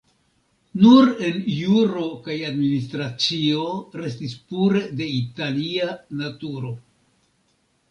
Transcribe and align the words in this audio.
Nur 0.83 1.11
en 1.27 1.35
juro 1.57 2.05
kaj 2.27 2.37
administracio 2.47 3.67
restis 4.03 4.35
pure 4.55 4.83
de 5.03 5.13
Italia 5.21 5.93
naturo. 6.25 6.75